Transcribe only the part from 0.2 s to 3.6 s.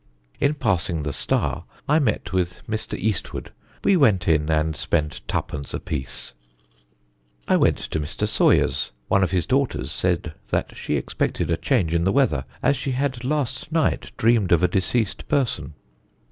In passing the Star I met with Mr. Eastwood;